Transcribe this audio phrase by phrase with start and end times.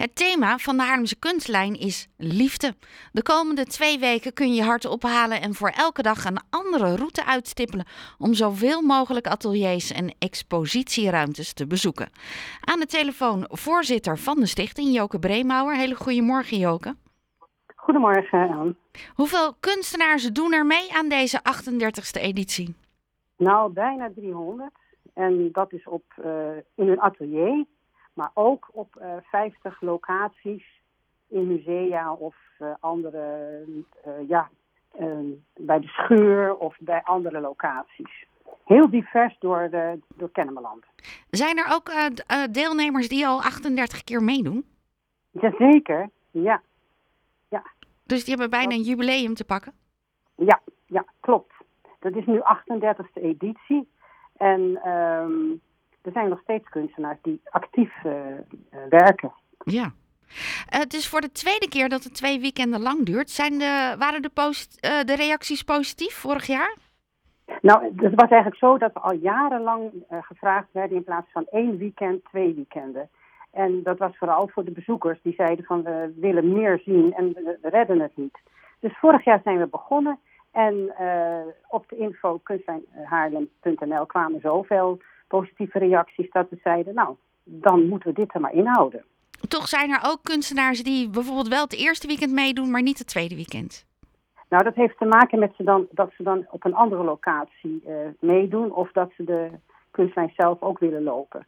[0.00, 2.74] Het thema van de Haarlemse kunstlijn is liefde.
[3.12, 6.96] De komende twee weken kun je je hart ophalen en voor elke dag een andere
[6.96, 7.86] route uitstippelen
[8.18, 12.08] om zoveel mogelijk ateliers en expositieruimtes te bezoeken.
[12.60, 15.76] Aan de telefoon voorzitter van de stichting, Joke Breemauer.
[15.76, 16.94] Hele goedemorgen, Joke.
[17.76, 18.74] Goedemorgen, Anne.
[19.14, 22.74] Hoeveel kunstenaars doen er mee aan deze 38e editie?
[23.36, 24.70] Nou, bijna 300.
[25.14, 27.64] En dat is op, uh, in hun atelier,
[28.20, 30.64] maar ook op uh, 50 locaties
[31.28, 33.64] in musea of uh, andere,
[34.28, 34.50] ja,
[35.56, 38.26] bij de schuur of bij andere locaties.
[38.64, 40.84] Heel divers door, de, door Kennemerland.
[41.30, 41.90] Zijn er ook
[42.50, 44.64] deelnemers die al 38 keer meedoen?
[45.30, 46.62] Jazeker, ja.
[47.48, 47.62] ja.
[48.04, 49.72] Dus die hebben bijna een jubileum te pakken?
[50.34, 51.52] Ja, ja, klopt.
[51.98, 53.88] Dat is nu 38e editie.
[54.36, 55.60] En um,
[56.02, 58.12] er zijn nog steeds kunstenaars die actief uh,
[58.88, 59.32] werken.
[59.64, 59.82] Ja.
[59.82, 59.90] Uh,
[60.80, 63.30] het is voor de tweede keer dat het twee weekenden lang duurt.
[63.30, 66.76] Zijn de, waren de, post, uh, de reacties positief vorig jaar?
[67.62, 71.78] Nou, het was eigenlijk zo dat we al jarenlang gevraagd werden in plaats van één
[71.78, 73.08] weekend, twee weekenden.
[73.50, 77.32] En dat was vooral voor de bezoekers die zeiden van we willen meer zien en
[77.32, 78.38] we redden het niet.
[78.80, 80.18] Dus vorig jaar zijn we begonnen
[80.50, 80.94] en
[81.68, 85.00] op de info kunstlijnhaarlem.nl kwamen zoveel
[85.36, 89.04] positieve reacties dat we zeiden, nou, dan moeten we dit er maar inhouden.
[89.48, 93.06] Toch zijn er ook kunstenaars die bijvoorbeeld wel het eerste weekend meedoen, maar niet het
[93.06, 93.86] tweede weekend.
[94.48, 97.82] Nou, dat heeft te maken met ze dan, dat ze dan op een andere locatie
[97.86, 99.50] uh, meedoen of dat ze de
[99.90, 101.46] kunstlijn zelf ook willen lopen.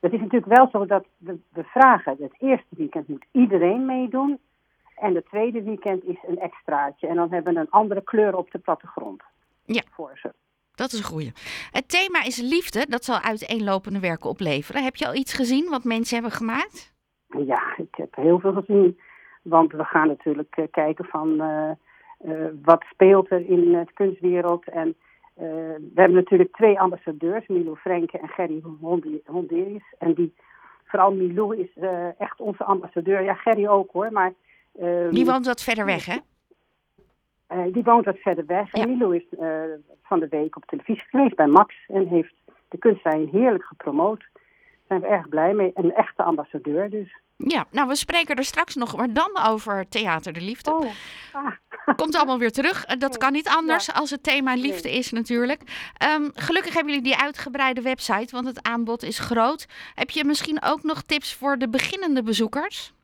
[0.00, 4.38] Het is natuurlijk wel zo dat we, we vragen, het eerste weekend moet iedereen meedoen.
[4.96, 7.06] En het tweede weekend is een extraatje.
[7.06, 9.22] En dan hebben we een andere kleur op de plattegrond.
[9.64, 9.82] Ja.
[9.90, 10.32] Voor ze.
[10.74, 11.32] Dat is een goeie.
[11.70, 12.86] Het thema is liefde.
[12.88, 14.84] Dat zal uiteenlopende werken opleveren.
[14.84, 16.94] Heb je al iets gezien wat mensen hebben gemaakt?
[17.46, 19.00] Ja, ik heb heel veel gezien.
[19.42, 21.70] Want we gaan natuurlijk uh, kijken van uh,
[22.24, 24.68] uh, wat speelt er in de kunstwereld.
[24.68, 24.94] En
[25.34, 28.62] we hebben natuurlijk twee ambassadeurs, Milo Frenke en Gerry
[29.24, 29.94] Honderis.
[29.98, 30.34] En die,
[30.84, 31.70] vooral Milo is
[32.18, 33.22] echt onze ambassadeur.
[33.22, 34.32] Ja, Gerry ook hoor, maar
[34.80, 36.16] Um, die woont wat verder weg, hè?
[37.54, 38.76] Uh, die woont wat verder weg.
[38.76, 38.82] Ja.
[38.82, 39.62] En Milo is uh,
[40.02, 42.34] van de week op televisie geweest bij Max en heeft
[42.68, 44.18] de kunstlijn heerlijk gepromoot.
[44.18, 44.44] Daar
[44.88, 45.70] zijn we erg blij mee.
[45.74, 47.20] Een echte ambassadeur dus.
[47.36, 50.70] Ja, nou we spreken er straks nog maar dan over Theater de Liefde.
[50.72, 50.86] Oh.
[51.32, 51.52] Ah.
[51.96, 52.84] Komt allemaal weer terug.
[52.84, 53.92] Dat kan niet anders ja.
[53.92, 54.98] als het thema liefde nee.
[54.98, 55.60] is natuurlijk.
[56.16, 59.66] Um, gelukkig hebben jullie die uitgebreide website, want het aanbod is groot.
[59.94, 62.94] Heb je misschien ook nog tips voor de beginnende bezoekers?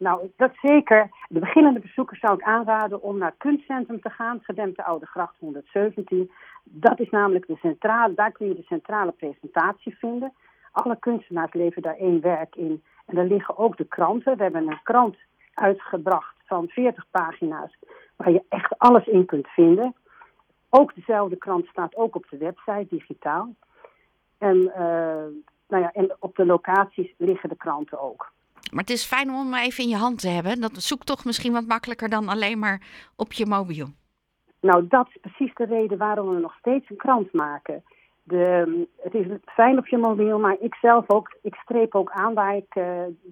[0.00, 1.10] Nou, dat zeker.
[1.28, 5.34] De beginnende bezoekers zou ik aanraden om naar het kunstcentrum te gaan, Gedempte Oude Gracht
[5.38, 6.30] 117.
[6.64, 10.32] Dat is namelijk de centrale, daar kun je de centrale presentatie vinden.
[10.72, 12.82] Alle kunstenaars leveren daar één werk in.
[13.06, 14.36] En daar liggen ook de kranten.
[14.36, 15.16] We hebben een krant
[15.54, 17.76] uitgebracht van 40 pagina's,
[18.16, 19.94] waar je echt alles in kunt vinden.
[20.70, 23.54] Ook dezelfde krant staat ook op de website, digitaal.
[24.38, 25.26] En, uh,
[25.68, 28.32] nou ja, en op de locaties liggen de kranten ook.
[28.70, 30.60] Maar het is fijn om hem even in je hand te hebben.
[30.60, 32.80] Dat zoekt toch misschien wat makkelijker dan alleen maar
[33.16, 33.88] op je mobiel.
[34.60, 37.82] Nou, dat is precies de reden waarom we nog steeds een krant maken.
[38.22, 41.36] De, het is fijn op je mobiel, maar ik zelf ook.
[41.42, 42.84] Ik streep ook aan waar ik uh,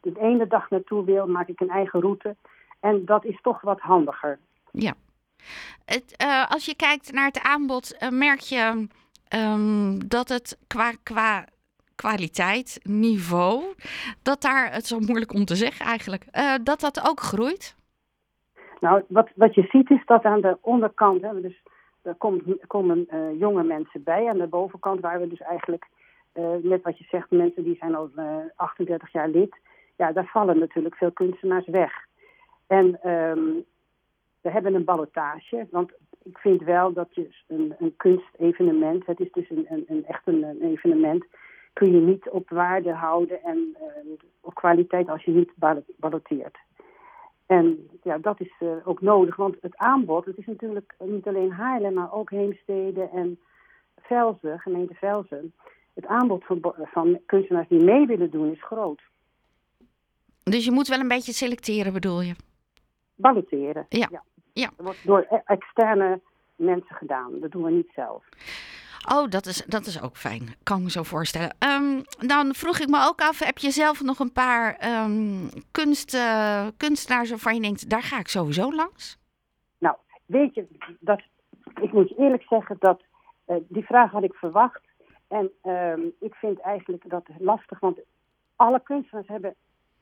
[0.00, 2.36] de ene dag naartoe wil, maak ik een eigen route.
[2.80, 4.38] En dat is toch wat handiger.
[4.72, 4.92] Ja.
[5.84, 8.88] Het, uh, als je kijkt naar het aanbod, uh, merk je
[9.36, 11.44] um, dat het qua, qua
[12.04, 13.74] kwaliteit, niveau,
[14.22, 17.76] dat daar, het is al moeilijk om te zeggen eigenlijk, uh, dat dat ook groeit?
[18.80, 21.62] Nou, wat, wat je ziet is dat aan de onderkant, hè, dus
[22.02, 24.28] er komt, komen uh, jonge mensen bij.
[24.28, 25.86] Aan de bovenkant waar we dus eigenlijk,
[26.34, 28.10] uh, net wat je zegt, mensen die zijn al
[28.56, 29.56] 38 jaar lid.
[29.96, 31.92] Ja, daar vallen natuurlijk veel kunstenaars weg.
[32.66, 33.64] En um,
[34.40, 39.32] we hebben een ballotage, want ik vind wel dat je een, een kunstevenement, het is
[39.32, 41.24] dus een, een, echt een evenement,
[41.72, 45.52] kun je niet op waarde houden en uh, op kwaliteit als je niet
[45.96, 46.58] balloteert.
[47.46, 51.52] En ja, dat is uh, ook nodig, want het aanbod, het is natuurlijk niet alleen
[51.52, 53.38] Haarlem, maar ook Heemstede en
[54.00, 55.54] Velzen, gemeente Velzen.
[55.94, 59.00] Het aanbod van, van kunstenaars die mee willen doen is groot.
[60.42, 62.34] Dus je moet wel een beetje selecteren, bedoel je?
[63.14, 64.08] Balloteren, ja.
[64.10, 64.22] ja.
[64.52, 64.70] ja.
[64.76, 66.20] Dat wordt door e-, externe
[66.56, 68.24] mensen gedaan, dat doen we niet zelf.
[69.08, 70.54] Oh, dat is, dat is ook fijn.
[70.62, 71.56] Kan me zo voorstellen.
[71.58, 76.14] Um, dan vroeg ik me ook af, heb je zelf nog een paar um, kunst,
[76.14, 79.18] uh, kunstenaars waarvan je denkt, daar ga ik sowieso langs?
[79.78, 80.66] Nou, weet je,
[81.00, 81.22] dat,
[81.80, 83.02] ik moet eerlijk zeggen dat
[83.46, 84.80] uh, die vraag had ik verwacht.
[85.28, 87.98] En um, ik vind eigenlijk dat lastig, want
[88.56, 89.54] alle kunstenaars hebben,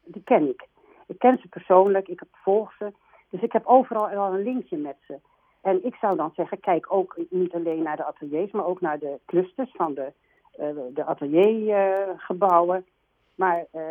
[0.04, 0.66] die ken ik.
[1.06, 2.92] Ik ken ze persoonlijk, ik volg ze.
[3.30, 5.18] Dus ik heb overal wel een linkje met ze.
[5.60, 8.98] En ik zou dan zeggen, kijk ook niet alleen naar de ateliers, maar ook naar
[8.98, 10.12] de clusters van de,
[10.60, 12.86] uh, de ateliergebouwen.
[13.34, 13.82] maar uh,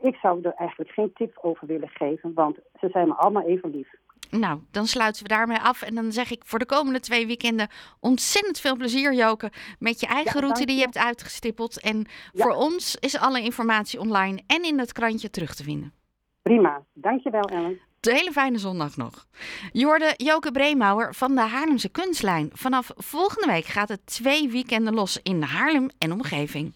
[0.00, 3.70] ik zou er eigenlijk geen tip over willen geven, want ze zijn me allemaal even
[3.70, 3.94] lief.
[4.30, 5.82] Nou, dan sluiten we daarmee af.
[5.82, 7.68] En dan zeg ik voor de komende twee weekenden
[8.00, 9.50] ontzettend veel plezier, Joke.
[9.78, 11.80] Met je eigen route die je hebt uitgestippeld.
[11.80, 15.92] En voor ons is alle informatie online en in het krantje terug te vinden.
[16.42, 17.80] Prima, dankjewel Ellen.
[18.08, 19.26] De hele fijne zondag nog.
[19.72, 22.50] Jorde Joke Breemauer van de Haarlemse Kunstlijn.
[22.52, 26.74] Vanaf volgende week gaat het twee weekenden los in Haarlem en omgeving.